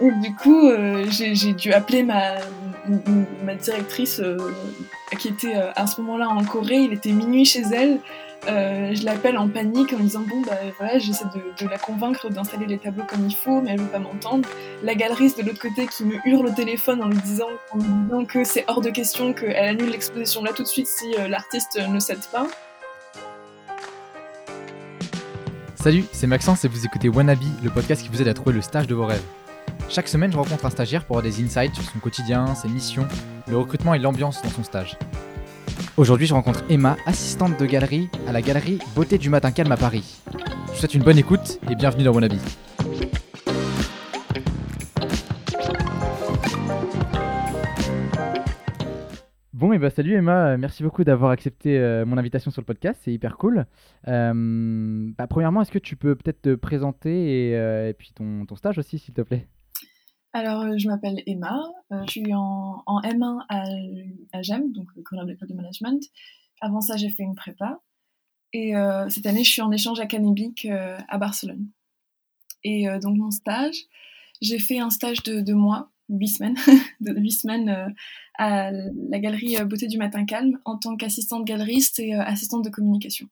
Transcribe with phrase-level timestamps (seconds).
[0.00, 2.34] Et du coup, euh, j'ai dû appeler ma,
[3.60, 4.36] directrice euh,
[5.18, 6.78] qui était euh, à ce moment-là en Corée.
[6.78, 8.00] Il était minuit chez elle.
[8.46, 12.66] je l'appelle en panique en me disant bon bah voilà j'essaie de, la convaincre d'installer
[12.66, 14.46] les tableaux comme il faut mais elle veut pas m'entendre
[14.82, 18.24] la galeriste de l'autre côté qui me hurle au téléphone en lui disant, lui disant
[18.26, 21.98] que c'est hors de question qu'elle annule l'exposition là tout de suite si l'artiste ne
[21.98, 22.46] cède pas
[25.76, 28.60] Salut c'est Maxence et vous écoutez Wannabe le podcast qui vous aide à trouver le
[28.60, 29.24] stage de vos rêves
[29.94, 33.06] chaque semaine, je rencontre un stagiaire pour avoir des insights sur son quotidien, ses missions,
[33.46, 34.98] le recrutement et l'ambiance dans son stage.
[35.96, 39.76] Aujourd'hui, je rencontre Emma, assistante de galerie à la galerie Beauté du Matin Calme à
[39.76, 40.20] Paris.
[40.32, 42.40] Je vous souhaite une bonne écoute et bienvenue dans avis.
[49.52, 53.00] Bon, et bah salut Emma, merci beaucoup d'avoir accepté euh, mon invitation sur le podcast,
[53.04, 53.64] c'est hyper cool.
[54.08, 58.78] Euh, bah, premièrement, est-ce que tu peux peut-être te présenter et, euh, puis ton stage
[58.78, 59.46] aussi, s'il te plaît?
[60.34, 61.62] Alors, euh, je m'appelle Emma,
[61.92, 63.62] euh, je suis en, M1 à,
[64.32, 66.02] à GEM, donc le d'école de management.
[66.60, 67.80] Avant ça, j'ai fait une prépa.
[68.52, 71.68] Et euh, cette année, je suis en échange académique à Barcelone.
[72.64, 73.76] Et donc, mon stage,
[74.40, 76.56] j'ai fait un stage de deux mois, huit semaines,
[77.00, 77.94] huit semaines
[78.36, 83.28] à la galerie Beauté du Matin Calme en tant qu'assistante galeriste et assistante de communication.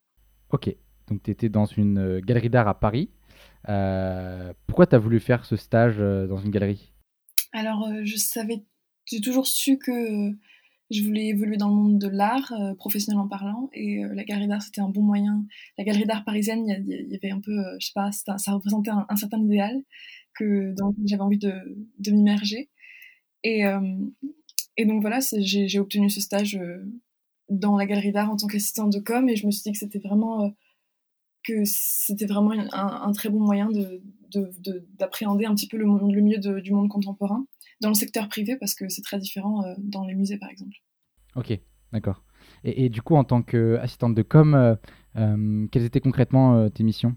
[0.50, 0.74] Ok,
[1.08, 3.10] donc tu étais dans une galerie d'art à Paris.
[4.66, 6.91] pourquoi tu as voulu faire ce stage dans une galerie?
[7.52, 8.62] Alors, euh, je savais,
[9.06, 10.32] j'ai toujours su que
[10.90, 14.48] je voulais évoluer dans le monde de l'art, euh, professionnellement parlant, et euh, la galerie
[14.48, 15.46] d'art, c'était un bon moyen.
[15.78, 19.16] La galerie d'art parisienne, il y, avait un peu, je sais pas, ça représentait un,
[19.16, 19.82] certain idéal
[20.34, 21.52] que dans lequel j'avais envie de,
[21.98, 22.70] de m'immerger.
[23.44, 23.62] Et,
[24.76, 26.58] et donc voilà, j'ai obtenu ce stage
[27.48, 29.78] dans la galerie d'art en tant qu'assistante de com, et je me suis dit que
[29.78, 30.54] c'était vraiment
[31.44, 33.68] que c'était vraiment un, très bon moyen
[34.98, 37.46] d'appréhender un petit peu le, le milieu du monde contemporain
[37.82, 40.76] dans le secteur privé parce que c'est très différent euh, dans les musées par exemple.
[41.34, 41.58] Ok,
[41.92, 42.22] d'accord.
[42.64, 44.74] Et, du coup, en tant qu'assistante de com, euh,
[45.16, 47.16] euh, quelles étaient concrètement tes missions?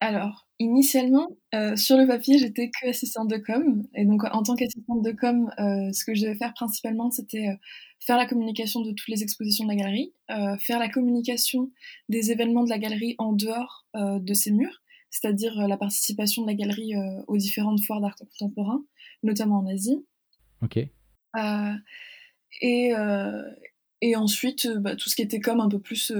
[0.00, 1.28] Alors, initialement,
[1.76, 3.82] sur le papier, j'étais que assistante de com.
[3.94, 7.48] Et donc, en tant qu'assistante de com, ce que je devais faire principalement, c'était
[8.00, 11.70] faire la communication de toutes les expositions de la galerie, euh, faire la communication
[12.08, 16.42] des événements de la galerie en dehors euh, de ses murs, c'est-à-dire euh, la participation
[16.42, 16.94] de la galerie
[17.26, 18.84] aux différentes foires d'art contemporain,
[19.22, 20.04] notamment en Asie.
[20.62, 20.78] Ok.
[22.60, 22.92] et,
[24.00, 26.12] et ensuite, bah, tout ce qui était comme un peu plus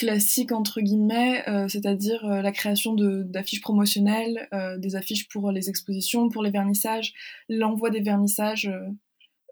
[0.00, 6.50] classique entre guillemets, c'est-à-dire la création d'affiches promotionnelles, des affiches pour les expositions, pour les
[6.50, 7.12] vernissages,
[7.48, 8.70] l'envoi des vernissages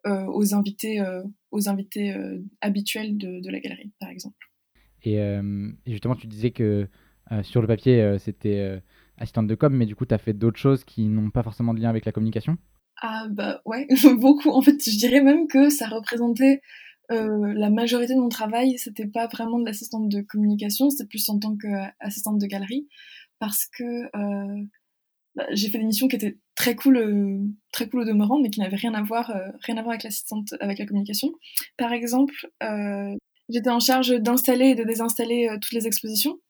[0.06, 4.36] euh, aux invités, euh, aux invités euh, habituels de, la galerie, par exemple.
[5.02, 5.18] Et,
[5.86, 6.88] justement, tu disais que
[7.42, 8.80] sur le papier, c'était
[9.16, 11.72] assistante de com, mais du coup, tu as fait d'autres choses qui n'ont pas forcément
[11.72, 12.58] de lien avec la communication?
[13.00, 13.86] Ah bah ouais,
[14.18, 14.50] beaucoup.
[14.50, 16.60] En fait, je dirais même que ça représentait
[17.10, 21.38] la majorité de mon travail, c'était pas vraiment de l'assistante de communication, c'était plus en
[21.38, 22.88] tant qu'assistante de galerie,
[23.38, 24.08] parce que
[25.38, 27.38] bah, j'ai fait des missions qui étaient très cool, euh,
[27.70, 30.02] très cool au demeurant, mais qui n'avaient rien à voir, euh, rien à voir avec
[30.02, 31.32] l'assistante, avec la communication.
[31.76, 33.14] Par exemple, euh,
[33.48, 36.40] j'étais en charge d'installer et de désinstaller toutes les expositions.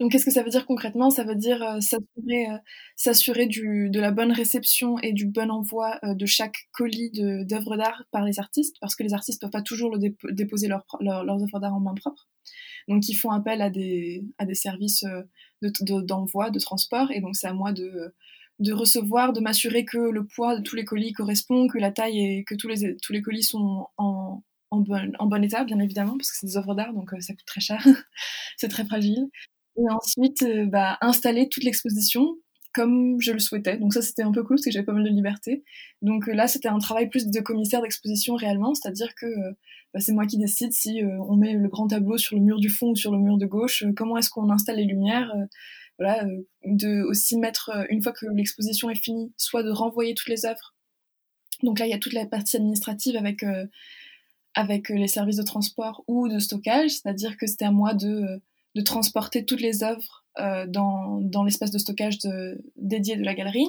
[0.00, 1.10] Donc, qu'est-ce que ça veut dire concrètement?
[1.10, 2.46] Ça veut dire s'assurer,
[2.96, 8.24] s'assurer de la bonne réception et du bon envoi de chaque colis d'œuvres d'art par
[8.24, 11.74] les artistes, parce que les artistes ne peuvent pas toujours le déposer leurs œuvres d'art
[11.74, 12.28] en main propre.
[12.88, 15.04] Donc, ils font appel à des, à des services
[15.80, 18.14] d'envoi, de, de, transport, et donc c'est à moi de,
[18.58, 22.18] de recevoir, de m'assurer que le poids de tous les colis correspond, que la taille
[22.18, 25.78] et que tous les, tous les colis sont en, en, bon, en bon état, bien
[25.78, 27.84] évidemment, parce que c'est des œuvres d'art, donc euh, ça coûte très cher,
[28.56, 29.28] c'est très fragile.
[29.76, 32.36] Et ensuite, euh, bah, installer toute l'exposition
[32.74, 33.76] comme je le souhaitais.
[33.76, 35.62] Donc ça, c'était un peu cool parce que j'avais pas mal de liberté.
[36.00, 39.26] Donc euh, là, c'était un travail plus de commissaire d'exposition réellement, c'est-à-dire que
[39.94, 42.58] bah, c'est moi qui décide si euh, on met le grand tableau sur le mur
[42.58, 45.30] du fond ou sur le mur de gauche, euh, comment est-ce qu'on installe les lumières,
[45.36, 45.44] euh,
[45.98, 46.26] voilà,
[46.64, 50.74] de aussi mettre, une fois que l'exposition est finie, soit de renvoyer toutes les œuvres.
[51.62, 53.44] Donc là, il y a toute la partie administrative avec,
[54.54, 58.42] avec les services de transport ou de stockage, c'est-à-dire que c'était à moi de,
[58.74, 60.24] de transporter toutes les œuvres
[60.68, 63.68] dans, dans l'espace de stockage de, dédié de la galerie.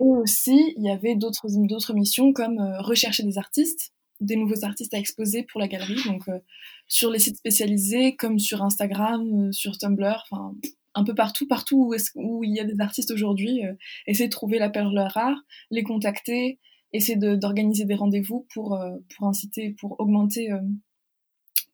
[0.00, 4.98] Et aussi, il y avait d'autres missions comme rechercher des artistes, des nouveaux artistes à
[4.98, 6.38] exposer pour la galerie, donc euh,
[6.86, 10.54] sur les sites spécialisés comme sur Instagram, euh, sur Tumblr, enfin
[10.94, 13.74] un peu partout, partout où, où il y a des artistes aujourd'hui, euh,
[14.06, 15.38] essayer de trouver la perle rare,
[15.70, 16.58] les contacter,
[16.92, 18.76] essayer d'organiser des rendez-vous pour,
[19.16, 20.50] pour inciter, pour augmenter,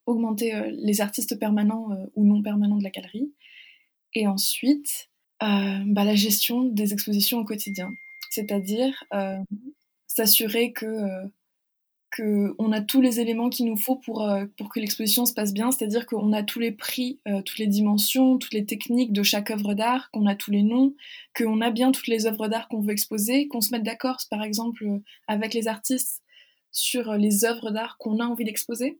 [0.06, 3.32] augmenter les artistes permanents ou non permanents de la galerie.
[4.14, 5.10] Et ensuite,
[5.40, 7.90] bah, La gestion des expositions au quotidien.
[8.30, 9.04] C'est-à-dire
[10.06, 11.28] s'assurer que
[12.16, 15.52] qu'on a tous les éléments qu'il nous faut pour, euh, pour que l'exposition se passe
[15.52, 19.22] bien, c'est-à-dire qu'on a tous les prix, euh, toutes les dimensions, toutes les techniques de
[19.22, 20.94] chaque œuvre d'art, qu'on a tous les noms,
[21.36, 24.42] qu'on a bien toutes les œuvres d'art qu'on veut exposer, qu'on se mette d'accord, par
[24.42, 26.22] exemple, euh, avec les artistes
[26.72, 28.98] sur les œuvres d'art qu'on a envie d'exposer.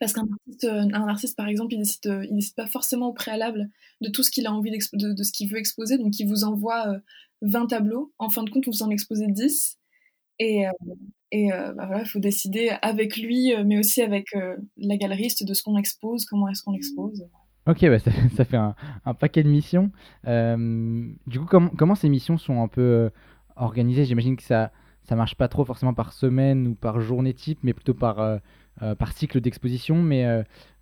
[0.00, 3.68] Parce qu'un artiste, un artiste, par exemple, il décide, il décide pas forcément au préalable
[4.00, 6.98] de tout ce qu'il a envie de, ce qu'il veut exposer, donc il vous envoie
[7.42, 8.12] 20 tableaux.
[8.18, 9.78] En fin de compte, vous en exposez 10.
[10.40, 14.96] Et, euh, bah voilà, il faut décider avec lui, euh, mais aussi avec euh, la
[14.96, 17.26] galeriste de ce qu'on expose, comment est-ce qu'on expose.
[17.66, 18.74] Ok, bah ça, fait un,
[19.18, 19.90] paquet de missions.
[20.24, 21.46] du coup,
[21.76, 23.10] comment ces missions sont un peu
[23.56, 24.06] organisées?
[24.06, 24.72] J'imagine que ça
[25.02, 28.40] ça marche pas trop forcément par semaine ou par journée type, mais plutôt par,
[28.98, 30.02] par cycle d'exposition.
[30.02, 30.20] Mais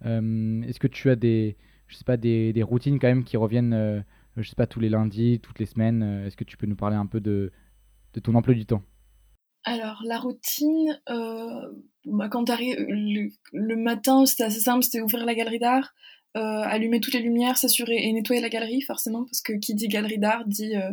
[0.04, 1.56] est-ce que tu as des,
[1.88, 4.04] je sais pas, des, routines quand même qui reviennent,
[4.36, 6.96] je sais pas, tous les lundis, toutes les semaines Est-ce que tu peux nous parler
[6.96, 7.52] un peu de,
[8.14, 8.82] de ton emploi du temps?
[9.66, 11.72] Alors, la routine, euh,
[12.04, 15.92] bah, quand le, matin, c'était assez simple, c'était ouvrir la galerie d'art,
[16.36, 19.88] euh, allumer toutes les lumières, s'assurer et nettoyer la galerie, forcément, parce que qui dit
[19.88, 20.92] galerie d'art dit, euh,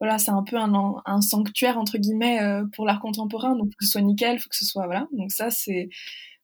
[0.00, 3.84] voilà, c'est un peu un, sanctuaire, entre guillemets, euh, pour l'art contemporain, donc faut que
[3.84, 5.08] ce soit nickel, faut que ce soit, voilà.
[5.12, 5.90] Donc ça, c'est,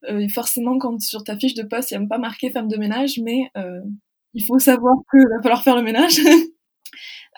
[0.09, 2.77] euh, forcément, quand sur ta fiche de poste, il n'y a pas marqué femme de
[2.77, 3.51] ménage, mais
[4.35, 6.21] il faut savoir qu'il va falloir faire le ménage.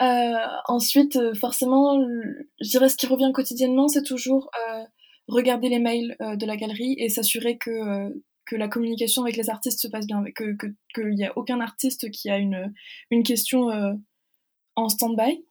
[0.01, 0.35] Euh,
[0.67, 2.01] ensuite, euh, forcément,
[2.61, 4.83] je dirais ce qui revient quotidiennement, c'est toujours euh,
[5.29, 8.13] regarder les mails de la galerie et s'assurer que
[8.47, 10.57] que la communication avec les artistes se passe bien, que
[10.95, 12.75] qu'il n'y a aucun artiste qui a une,
[13.11, 13.69] une question
[14.77, 15.45] en stand-by.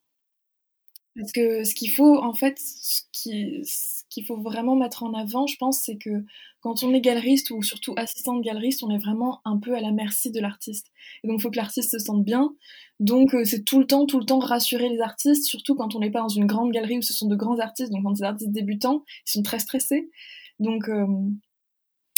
[1.15, 5.13] Parce que ce qu'il faut, en fait, ce qui, ce qu'il faut vraiment mettre en
[5.13, 6.23] avant, je pense, c'est que
[6.61, 9.81] quand on est galeriste ou surtout assistant de galeriste, on est vraiment un peu à
[9.81, 10.87] la merci de l'artiste.
[11.23, 12.53] Et donc, il faut que l'artiste se sente bien.
[12.99, 15.99] Donc, euh, c'est tout le temps, tout le temps rassurer les artistes, surtout quand on
[15.99, 17.91] n'est pas dans une grande galerie où ce sont de grands artistes.
[17.91, 20.09] Donc, quand des artistes débutants, ils sont très stressés.
[20.59, 21.07] Donc, euh,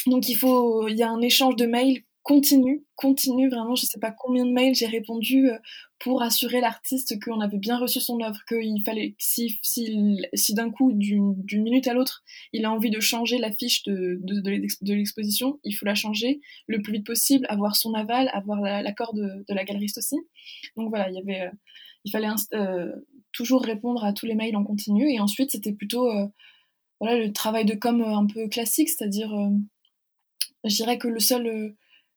[0.08, 3.76] donc il faut, il y a un échange de mails continue, continue vraiment.
[3.76, 5.60] Je sais pas combien de mails j'ai répondu euh,
[6.00, 10.72] pour assurer l'artiste qu'on avait bien reçu son œuvre, qu'il fallait, si, si, si d'un
[10.72, 15.60] coup, d'une minute à l'autre, il a envie de changer la fiche de, de, l'exposition,
[15.64, 19.54] il faut la changer le plus vite possible, avoir son aval, avoir l'accord de, de,
[19.54, 20.18] la galeriste aussi.
[20.76, 21.52] Donc voilà, il y avait, euh,
[22.06, 22.92] il fallait euh,
[23.34, 26.10] toujours répondre à tous les mails en continu, et ensuite c'était plutôt
[27.00, 29.32] voilà le travail de com un peu classique, c'est-à-dire,
[30.64, 31.76] je dirais que le seul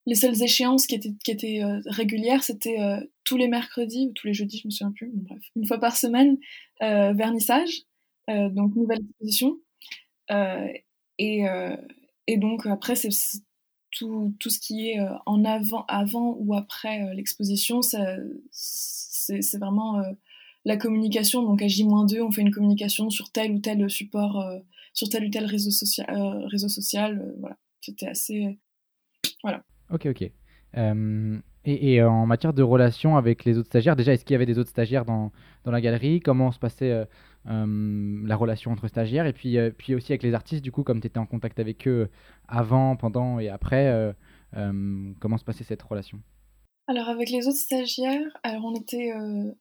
[0.09, 4.33] les seules échéances qui étaient, euh, régulières, c'était euh, tous les mercredis ou tous les
[4.33, 6.39] jeudis, je me souviens plus, bref, une fois par semaine,
[6.83, 7.83] euh, vernissage,
[8.27, 9.59] donc nouvelle exposition.
[11.19, 11.45] Et,
[12.27, 13.09] et, donc après, c'est
[13.91, 20.03] tout, tout, ce qui est en avant, avant ou après l'exposition, c'est vraiment
[20.67, 21.43] la communication.
[21.43, 24.45] Donc à J-2, on fait une communication sur tel ou tel support,
[24.93, 26.45] sur tel ou tel réseau social.
[26.51, 28.59] réseau social voilà, c'était assez.
[29.43, 29.65] Voilà.
[29.91, 30.31] Ok, ok.
[30.77, 34.47] Euh, et, en matière de relation avec les autres stagiaires, déjà, est-ce qu'il y avait
[34.47, 35.33] des autres stagiaires dans,
[35.65, 36.21] dans la galerie?
[36.21, 37.05] Comment se passait euh,
[37.49, 39.27] euh, la relation entre stagiaires?
[39.27, 41.87] Et puis, puis aussi avec les artistes, du coup, comme tu étais en contact avec
[41.87, 42.09] eux
[42.47, 44.15] avant, pendant et après,
[44.53, 46.21] comment se passait cette relation?
[46.87, 49.13] Alors, avec les autres stagiaires, alors on était,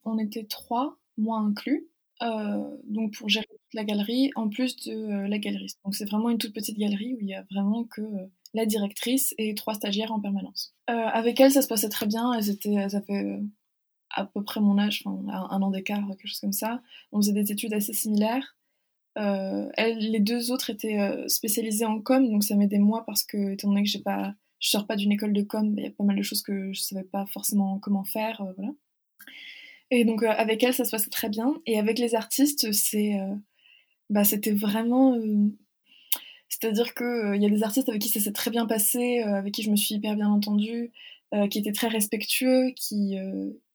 [0.06, 1.88] on était trois, moi inclus.
[2.22, 5.80] Donc pour gérer toute la galerie, en plus de la galeriste.
[5.84, 8.02] Donc c'est vraiment une toute petite galerie où il y a vraiment que
[8.54, 10.74] la directrice et trois stagiaires en permanence.
[10.88, 12.34] Avec elles, ça se passait très bien.
[12.34, 13.42] Elles étaient, avaient euh,
[14.10, 16.82] à peu près mon âge, enfin, un an d'écart, quelque chose comme ça.
[17.12, 18.58] On faisait des études assez similaires.
[19.16, 23.68] Elles, les deux autres étaient spécialisées en com, donc ça m'aidait moi parce que, étant
[23.68, 26.04] donné que j'ai pas, je sors pas d'une école de com, il y a pas
[26.04, 28.72] mal de choses que je savais pas forcément comment faire, voilà.
[29.92, 31.56] Et donc avec elles, ça se passait très bien.
[31.66, 33.18] Et avec les artistes, c'est,
[34.10, 35.18] bah, c'était vraiment
[36.50, 39.22] c'est-à-dire qu'il euh, il y a des artistes avec qui ça s'est très bien passé,
[39.22, 40.92] euh, avec qui je me suis hyper bien entendue,
[41.34, 43.18] euh, qui étaient très respectueux, qui,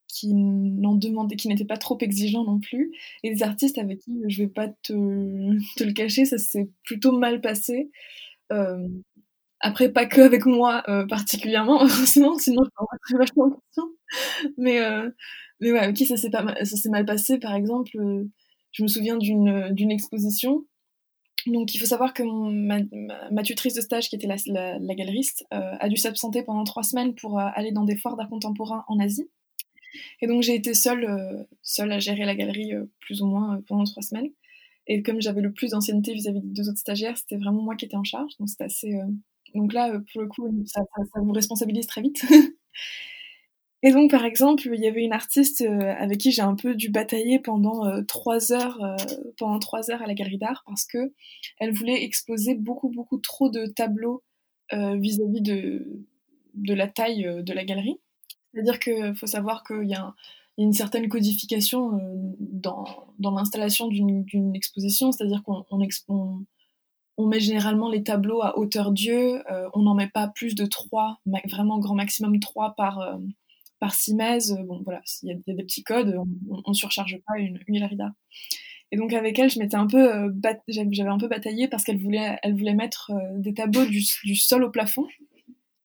[0.08, 2.92] qui n'en qui n'étaient pas trop exigeants non plus,
[3.22, 4.92] et des artistes avec qui, je vais pas te,
[5.76, 7.90] te le cacher, ça s'est plutôt mal passé.
[9.60, 12.70] après, pas que avec moi particulièrement, heureusement, sinon je
[13.08, 13.84] très vachement en question.
[14.58, 14.80] Mais,
[15.62, 16.30] mais ouais, qui ça s'est,
[16.90, 17.90] mal passé, par exemple,
[18.72, 20.64] je me souviens d'une, d'une exposition
[21.46, 25.88] donc il faut savoir que ma, tutrice de stage, qui était la, galeriste, euh, a
[25.88, 29.28] dû s'absenter pendant trois semaines pour euh, aller dans des foires d'art contemporain en Asie.
[30.20, 33.84] Et donc j'ai été seule, euh, seule à gérer la galerie plus ou moins pendant
[33.84, 34.30] trois semaines.
[34.86, 37.84] Et comme j'avais le plus d'ancienneté vis-à-vis des deux autres stagiaires, c'était vraiment moi qui
[37.84, 38.36] étais en charge.
[38.38, 38.94] Donc c'était assez.
[39.54, 40.80] Donc là, pour le coup, ça,
[41.16, 42.24] vous responsabilise très vite.
[43.84, 46.76] Et donc, par exemple, il y avait une artiste euh, avec qui j'ai un peu
[46.76, 48.96] dû batailler pendant euh, trois heures, euh,
[49.38, 51.12] pendant trois heures à la galerie d'art parce que
[51.58, 54.22] elle voulait exposer beaucoup, beaucoup trop de tableaux
[54.72, 56.06] vis-à-vis de,
[56.54, 58.00] de la taille de la galerie.
[58.54, 60.14] C'est-à-dire qu'il faut savoir qu'il y, a
[60.56, 62.00] une certaine codification
[62.38, 62.86] dans,
[63.18, 65.66] dans l'installation d'une exposition, c'est-à-dire qu'on
[67.18, 69.42] on, met généralement les tableaux à hauteur Dieu,
[69.74, 71.20] on n'en met pas plus de trois,
[71.50, 73.18] vraiment grand maximum trois par
[73.82, 76.16] par Simez, euh, bon voilà, il y, a des petits codes,
[76.48, 77.88] on, ne surcharge pas une, une
[78.92, 80.30] Et donc avec elle, je m'étais un peu, euh,
[80.68, 84.62] j'avais un peu bataillé parce qu'elle voulait, elle voulait mettre euh, des tableaux du, sol
[84.62, 85.08] au plafond,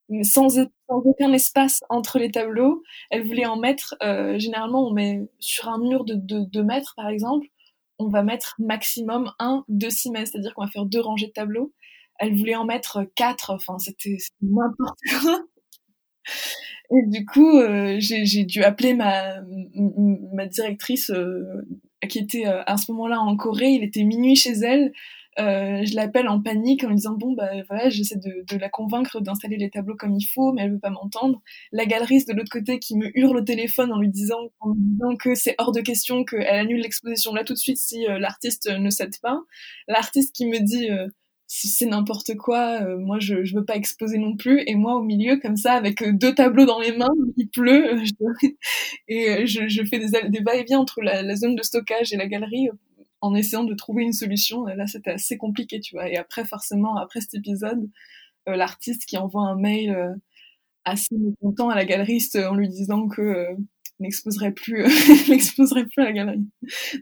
[0.10, 2.84] mais sans, aucun espace entre les tableaux.
[3.10, 3.96] Elle voulait en mettre,
[4.38, 7.48] généralement on met sur un mur de 2 mètres par exemple,
[7.98, 11.74] on va mettre maximum un, deux Simez, c'est-à-dire qu'on va faire deux rangées de tableaux.
[12.20, 15.40] Elle voulait en mettre quatre, enfin c'était n'importe quoi.
[16.90, 19.42] Et du coup, euh, j'ai dû appeler ma,
[20.34, 21.44] ma directrice euh,
[22.08, 23.72] qui était euh, à ce moment-là en Corée.
[23.72, 24.94] Il était minuit chez elle.
[25.38, 29.20] je l'appelle en panique en lui disant bon bah voilà j'essaie de, de, la convaincre
[29.22, 32.50] d'installer les tableaux comme il faut mais elle veut pas m'entendre la galeriste de l'autre
[32.52, 35.72] côté qui me hurle au téléphone en lui disant, en lui disant que c'est hors
[35.72, 39.40] de question qu'elle annule l'exposition là tout de suite si l'artiste ne cède pas
[39.88, 40.90] l'artiste qui me dit
[41.48, 45.02] c'est n'importe quoi, euh, moi je, je veux pas exposer non plus, et moi au
[45.02, 48.04] milieu comme ça avec euh, deux tableaux dans les mains, il pleut, euh,
[49.08, 52.28] et je, je, fais des, des va-et-vient entre la, la, zone de stockage et la
[52.28, 52.70] galerie
[53.22, 54.66] en essayant de trouver une solution.
[54.66, 56.10] Là c'était assez compliqué, tu vois.
[56.10, 57.90] Et après forcément, après cet épisode,
[58.46, 60.16] l'artiste qui envoie un mail
[60.86, 63.48] assez mécontent à la galeriste en lui disant que
[64.00, 64.84] n'exposerait plus,
[65.30, 66.48] n'exposerait plus à la galerie.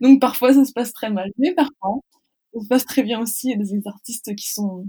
[0.01, 1.99] Donc parfois ça se passe très mal, mais parfois
[2.61, 3.47] se passe très bien aussi.
[3.47, 4.87] Il y a des artistes qui sont,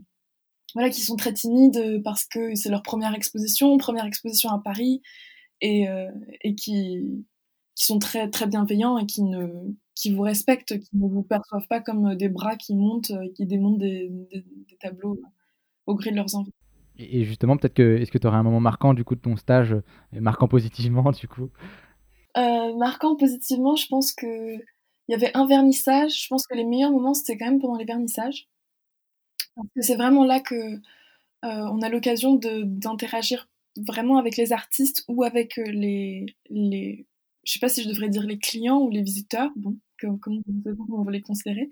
[0.75, 5.03] voilà, qui sont très timides parce que c'est leur première exposition, première exposition à Paris,
[5.61, 6.11] et, euh,
[6.43, 7.25] et qui,
[7.75, 9.49] qui sont très, très bienveillants et qui, ne,
[9.95, 13.79] qui vous respectent, qui ne vous perçoivent pas comme des bras qui montent, qui démontent
[13.79, 14.45] des, des,
[14.81, 15.19] tableaux
[15.87, 16.53] au gré de leurs envies.
[16.99, 19.37] Et justement, peut-être que est-ce que tu aurais un moment marquant du coup de ton
[19.37, 19.77] stage,
[20.13, 21.51] marquant positivement du coup?
[22.37, 24.59] Euh, Marquant positivement, je pense que
[25.09, 26.23] il y avait un vernissage.
[26.23, 28.49] Je pense que les meilleurs moments, c'était quand même pendant les vernissages.
[29.55, 30.79] Parce que c'est vraiment là que euh,
[31.43, 37.07] on a l'occasion d'interagir vraiment avec les artistes ou avec euh, les, les.
[37.45, 40.19] Je sais pas si je devrais dire les clients ou les visiteurs, bon, comme,
[40.91, 41.71] on veut les considérer.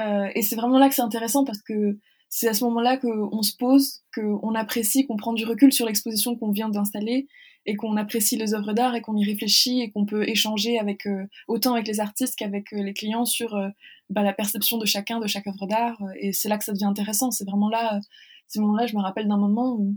[0.00, 1.98] Euh, et c'est vraiment là que c'est intéressant parce que
[2.28, 6.36] c'est à ce moment-là qu'on se pose, qu'on apprécie, qu'on prend du recul sur l'exposition
[6.36, 7.26] qu'on vient d'installer
[7.66, 11.06] et qu'on apprécie les œuvres d'art et qu'on y réfléchit et qu'on peut échanger avec
[11.06, 13.68] euh, autant avec les artistes qu'avec euh, les clients sur euh,
[14.08, 16.84] bah, la perception de chacun de chaque œuvre d'art et c'est là que ça devient
[16.84, 17.30] intéressant.
[17.30, 18.00] C'est vraiment là
[18.48, 19.94] ce moment là je me rappelle d'un moment où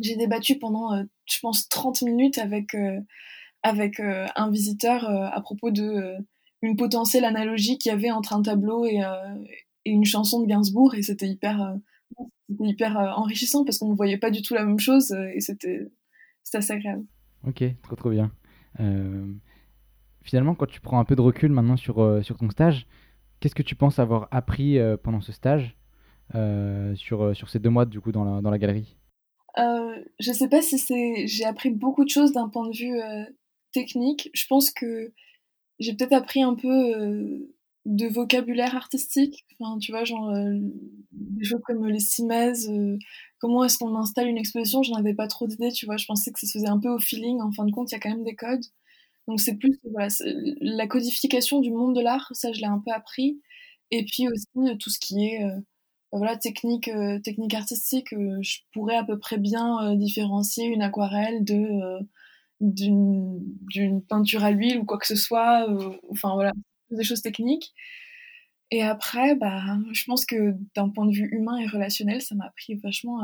[0.00, 2.76] j'ai débattu pendant je pense 30 minutes avec
[3.62, 6.14] avec un visiteur à propos de
[6.62, 9.00] une potentielle analogie qu'il y avait entre un tableau et,
[9.84, 11.74] et une chanson de Gainsbourg et c'était hyper
[12.60, 15.88] hyper enrichissant parce qu'on ne voyait pas du tout la même chose et c'était
[16.46, 17.04] c'est assez agréable.
[17.46, 18.30] Ok, trop trop bien.
[18.78, 19.26] Euh,
[20.22, 22.86] finalement, quand tu prends un peu de recul maintenant sur, euh, sur ton stage,
[23.40, 25.76] qu'est-ce que tu penses avoir appris euh, pendant ce stage
[26.94, 28.96] sur, sur ces deux mois du coup dans la, dans la galerie?
[30.18, 31.26] Je sais pas si c'est.
[31.26, 32.98] J'ai appris beaucoup de choses d'un point de vue
[33.72, 34.30] technique.
[34.34, 35.12] Je pense que
[35.78, 37.48] j'ai peut-être appris un peu
[37.84, 39.46] de vocabulaire artistique.
[39.58, 40.32] Enfin, tu vois, genre
[41.12, 42.70] des choses comme les simèzes,
[43.38, 46.32] comment est-ce qu'on installe une exposition, je n'avais pas trop d'idées, tu vois, je pensais
[46.32, 48.00] que ça se faisait un peu au feeling, en fin de compte, il y a
[48.00, 48.64] quand même des codes.
[49.28, 50.08] Donc c'est plus voilà,
[50.60, 53.40] la codification du monde de l'art, ça je l'ai un peu appris.
[53.90, 55.56] Et puis aussi euh, tout ce qui est euh,
[56.12, 61.44] bah, voilà, technique, euh, technique artistique, je pourrais à peu près bien différencier une aquarelle
[61.44, 61.98] de
[62.60, 65.66] d'une peinture à l'huile ou quoi que ce soit,
[66.10, 66.52] enfin voilà,
[66.90, 67.74] des choses techniques.
[68.70, 72.46] Et après, bah, je pense que d'un point de vue humain et relationnel, ça m'a
[72.46, 73.20] appris vachement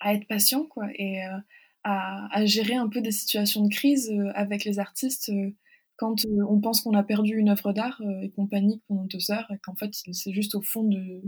[0.00, 1.38] à, être patient, quoi, et euh,
[1.84, 5.50] à, gérer un peu des situations de crise euh, avec les artistes euh,
[5.96, 6.16] quand
[6.48, 9.58] on pense qu'on a perdu une œuvre d'art et qu'on panique pendant deux heures et
[9.58, 11.22] qu'en fait c'est juste au fond de,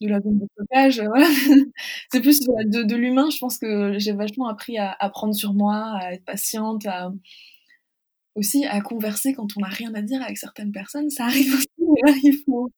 [0.00, 1.00] de la zone de stockage.
[1.06, 1.28] Voilà.
[2.10, 3.28] c'est plus de, de l'humain.
[3.30, 7.12] Je pense que j'ai vachement appris à, à, prendre sur moi, à être patiente, à
[8.38, 11.10] aussi à converser quand on n'a rien à dire avec certaines personnes.
[11.10, 11.68] Ça arrive aussi.
[11.78, 12.70] Mais là, il faut,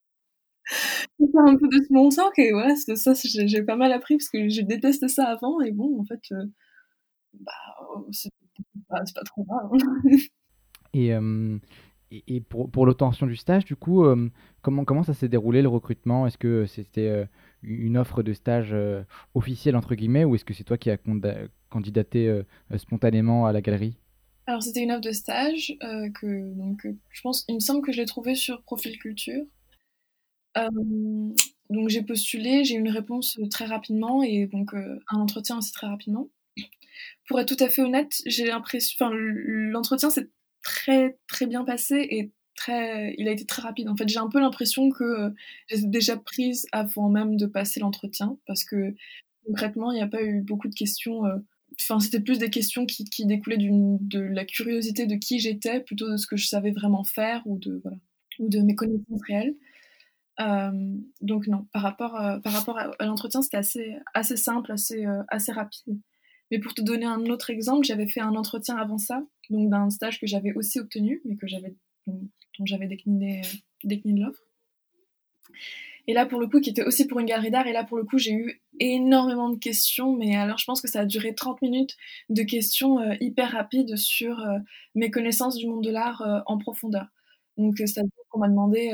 [1.19, 4.29] faire un peu de ce bon sens et voilà, ça, j'ai pas mal appris parce
[4.29, 6.45] que je déteste ça avant et bon, en fait, euh,
[7.35, 7.53] bah,
[7.95, 8.31] oh, c'est
[8.89, 9.71] pas, trop grave.
[10.95, 11.59] et, euh,
[12.11, 14.31] et, pour, pour l'obtention du stage, du coup, euh,
[14.63, 16.27] comment, comment ça s'est déroulé le recrutement?
[16.27, 17.27] Est-ce que c'était
[17.63, 18.75] une offre de stage
[19.35, 20.99] officielle, entre guillemets, ou est-ce que c'est toi qui as
[21.69, 22.43] candidaté
[22.77, 23.97] spontanément à la galerie?
[24.47, 27.99] Alors c'était une offre de stage que donc je pense il me semble que je
[27.99, 29.45] l'ai trouvée sur Profil Culture.
[30.57, 35.87] Donc j'ai postulé, j'ai eu une réponse très rapidement et donc un entretien aussi très
[35.87, 36.29] rapidement.
[37.27, 40.29] Pour être tout à fait honnête, j'ai l'impression, enfin l'entretien s'est
[40.63, 43.89] très très bien passé et très, il a été très rapide.
[43.89, 45.33] En fait, j'ai un peu l'impression que
[45.69, 48.95] j'étais déjà prise avant même de passer l'entretien, parce que
[49.47, 51.23] concrètement, il n'y a pas eu beaucoup de questions.
[51.81, 56.17] Enfin, c'était plus des questions qui, découlaient de la curiosité de qui j'étais, plutôt de
[56.17, 57.83] ce que je savais vraiment faire ou de
[58.39, 59.55] ou de mes connaissances réelles.
[60.41, 60.71] Euh,
[61.21, 66.01] donc non, par rapport, par rapport à, l'entretien, c'était assez, assez simple, assez, assez rapide.
[66.51, 69.89] Mais pour te donner un autre exemple, j'avais fait un entretien avant ça, donc d'un
[69.91, 73.49] stage que j'avais aussi obtenu, mais que j'avais dont j'avais décliné, euh,
[73.85, 74.43] décliné l'offre.
[76.07, 77.97] Et là, pour le coup, qui était aussi pour une galerie d'art, et là, pour
[77.97, 81.35] le coup, j'ai eu énormément de questions, mais alors je pense que ça a duré
[81.35, 81.97] 30 minutes
[82.31, 84.59] de questions euh, hyper rapides sur euh,
[84.95, 87.07] mes connaissances du monde de l'art en profondeur.
[87.57, 88.91] Donc, c'est-à-dire qu'on m'a demandé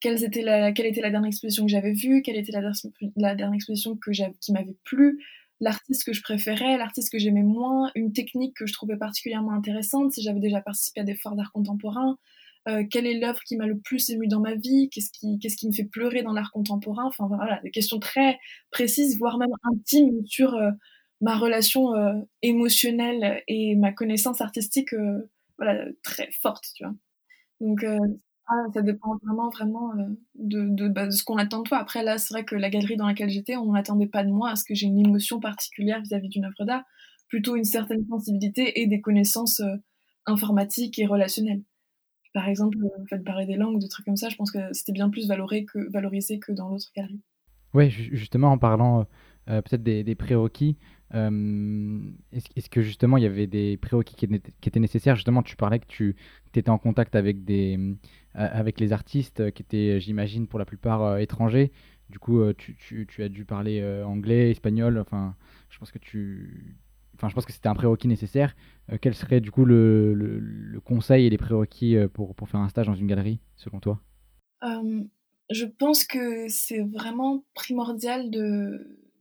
[0.00, 2.72] quelle, était la, quelle était la dernière exposition que j'avais vue, quelle était la,
[3.16, 4.10] la dernière exposition que
[4.40, 5.22] qui m'avait plu,
[5.60, 10.12] l'artiste que je préférais, l'artiste que j'aimais moins, une technique que je trouvais particulièrement intéressante,
[10.12, 12.18] si j'avais déjà participé à des foires d'art contemporain,
[12.68, 15.56] euh, quelle est l'œuvre qui m'a le plus ému dans ma vie, qu'est-ce qui, qu'est-ce
[15.56, 18.38] qui me fait pleurer dans l'art contemporain, enfin voilà, des questions très
[18.70, 20.70] précises, voire même intimes sur euh,
[21.20, 24.90] ma relation euh, émotionnelle et ma connaissance artistique,
[25.56, 26.94] voilà, très forte, tu vois.
[27.60, 27.84] Donc
[28.48, 29.92] ah, ça dépend vraiment, vraiment
[30.34, 31.78] de, de, bah, de ce qu'on attend de toi.
[31.78, 34.50] Après, là, c'est vrai que la galerie dans laquelle j'étais, on n'attendait pas de moi
[34.50, 36.84] à ce que j'ai une émotion particulière vis-à-vis d'une œuvre d'art,
[37.28, 39.60] plutôt une certaine sensibilité et des connaissances
[40.26, 41.62] informatiques et relationnelles
[42.36, 44.58] par exemple, le fait de parler des langues, de trucs comme ça, je pense que
[44.72, 47.22] c'était bien plus valoré que, valorisé que dans l'autre galerie.
[47.72, 49.04] Oui, justement, en parlant euh,
[49.48, 50.76] euh, peut-être des, prérequis,
[51.14, 51.98] euh,
[52.32, 54.26] est-ce, que justement il y avait des prérequis qui,
[54.66, 55.16] étaient nécessaires?
[55.16, 56.14] Justement, tu parlais que tu
[56.54, 57.78] étais en contact avec, des,
[58.36, 61.72] avec les artistes qui étaient, j'imagine, pour la plupart étrangers.
[62.10, 64.98] Du coup, tu, as dû parler anglais, espagnol.
[64.98, 65.34] Enfin,
[65.70, 66.76] je pense que tu,
[67.16, 68.54] enfin, je pense que c'était un prérequis nécessaire.
[68.92, 72.86] Euh, quel serait du coup le, conseil et les prérequis euh, pour, faire un stage
[72.86, 74.00] dans une galerie, selon toi?
[74.62, 75.02] Euh,
[75.50, 78.30] Je pense que c'est vraiment primordial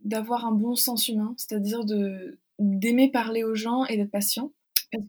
[0.03, 1.81] d'avoir un bon sens humain, c'est-à-dire
[2.59, 4.51] d'aimer parler aux gens et d'être patient.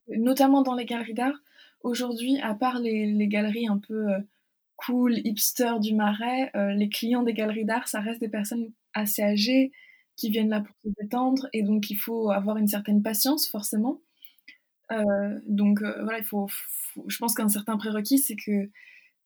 [0.08, 1.40] notamment dans les galeries d'art,
[1.86, 4.06] aujourd'hui, à part les, galeries un peu
[4.76, 9.72] cool, hipster du marais, les clients des galeries d'art, ça reste des personnes assez âgées,
[10.16, 14.00] qui viennent là pour se détendre et donc il faut avoir une certaine patience forcément.
[14.92, 16.48] Euh, donc euh, voilà, il faut,
[17.06, 18.70] je pense qu'un certain prérequis, c'est que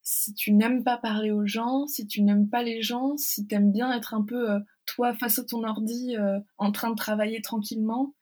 [0.03, 3.55] si tu n'aimes pas parler aux gens, si tu n'aimes pas les gens, si tu
[3.55, 6.17] aimes bien être un peu euh, toi face à ton ordi
[6.59, 8.15] en train de travailler tranquillement,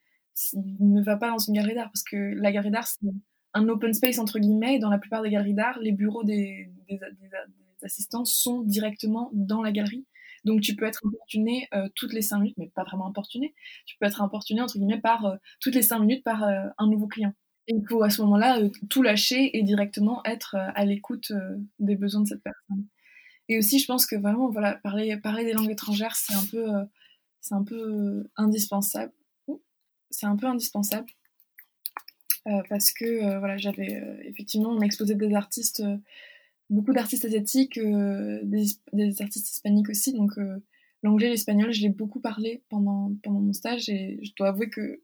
[0.55, 3.07] ne va pas dans une galerie d'art parce que la galerie d'art c'est
[3.55, 6.71] un open space entre guillemets et dans la plupart des galeries d'art, les bureaux des
[7.83, 10.07] assistants sont directement dans la galerie.
[10.45, 13.55] Donc tu peux être importuné euh, toutes les cinq minutes, mais pas vraiment importuné.
[13.87, 16.89] Tu peux être importuné entre guillemets par euh, toutes les cinq minutes par euh, un
[16.89, 17.35] nouveau client.
[17.67, 21.31] Et il faut à ce moment-là tout lâcher et directement être à l'écoute
[21.79, 22.87] des besoins de cette personne.
[23.51, 26.67] Et aussi, je pense que vraiment, voilà, parler, parler des langues étrangères, c'est un peu,
[27.43, 29.13] c'est un peu indispensable.
[30.09, 31.09] C'est un peu indispensable.
[32.69, 35.83] Parce que voilà, j'avais effectivement on exposé des artistes
[36.71, 40.13] beaucoup d'artistes asiatiques, euh, des, artistes hispaniques aussi.
[40.13, 40.59] Donc euh,
[41.03, 45.01] l'anglais l'espagnol, je l'ai beaucoup parlé pendant, pendant mon stage et je dois avouer que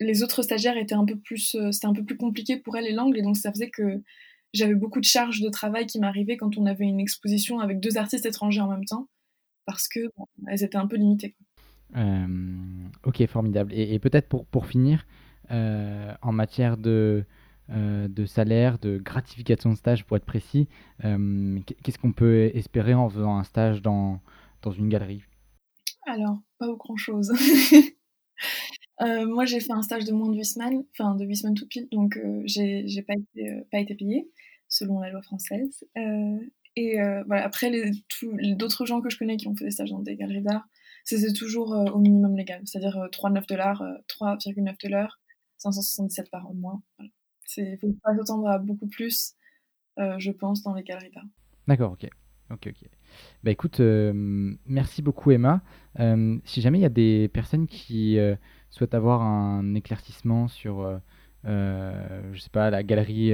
[0.00, 2.84] les autres stagiaires étaient un peu plus, euh, c'était un peu plus compliqué pour elles
[2.84, 4.02] les langues et donc ça faisait que
[4.52, 7.96] j'avais beaucoup de charges de travail qui m'arrivaient quand on avait une exposition avec deux
[7.96, 9.08] artistes étrangers en même temps
[9.64, 10.00] parce que
[10.46, 11.34] elles étaient un peu limitées.
[13.04, 13.72] ok, formidable.
[13.74, 15.06] Et, et peut-être pour, pour finir,
[15.50, 17.24] en matière de,
[17.68, 20.68] euh, de salaire, de gratification de stage pour être précis.
[21.04, 24.20] Euh, qu'est-ce qu'on peut espérer en faisant un stage dans,
[24.62, 25.24] dans une galerie?
[26.06, 27.32] Alors, pas grand-chose.
[29.02, 31.54] Euh, moi, j'ai fait un stage de moins de 8 semaines, enfin de 8 semaines
[31.54, 34.30] tout pile, donc j'ai pas été, été payée,
[34.68, 35.84] selon la loi française.
[36.76, 37.70] et voilà, après,
[38.56, 40.66] d'autres gens que je connais qui ont fait des stages dans des galeries d'art,
[41.04, 45.20] c'était toujours au minimum légal, c'est-à-dire 3,9 dollars, 3,9 dollars,
[45.72, 46.80] 577 par mois.
[46.98, 47.10] Voilà.
[47.56, 49.34] Il faut pas s'attendre à beaucoup plus,
[49.98, 51.26] euh, je pense, dans les galeries d'art.
[51.66, 52.08] D'accord, ok.
[52.50, 52.88] Ok, ok.
[53.42, 54.12] Bah écoute, euh,
[54.66, 55.62] merci beaucoup Emma.
[55.98, 58.18] Euh, si jamais il y a des personnes qui
[58.70, 61.00] souhaitent avoir un éclaircissement sur,
[61.44, 63.32] je sais pas, la galerie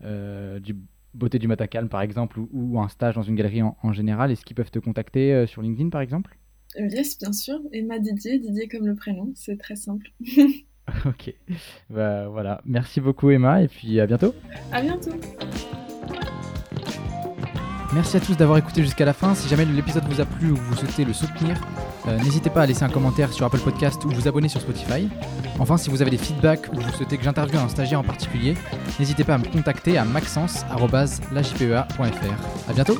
[0.00, 0.76] du
[1.12, 4.44] Beauté du Matacalm par exemple, ou, un stage dans une galerie en, en général, est-ce
[4.44, 6.38] qu'ils peuvent te contacter sur LinkedIn par exemple?
[6.78, 7.60] Yes, bien sûr.
[7.72, 10.12] Emma Didier, Didier comme le prénom, c'est très simple.
[11.06, 11.34] ok.
[11.90, 12.60] Bah, voilà.
[12.64, 14.34] Merci beaucoup Emma et puis à bientôt.
[14.72, 15.10] À bientôt.
[17.92, 19.34] Merci à tous d'avoir écouté jusqu'à la fin.
[19.34, 21.56] Si jamais l'épisode vous a plu ou vous souhaitez le soutenir,
[22.06, 25.08] euh, n'hésitez pas à laisser un commentaire sur Apple Podcast ou vous abonner sur Spotify.
[25.58, 28.54] Enfin, si vous avez des feedbacks ou vous souhaitez que j'interviewe un stagiaire en particulier,
[28.98, 32.68] n'hésitez pas à me contacter à maxence.lajpea.fr.
[32.68, 32.98] A bientôt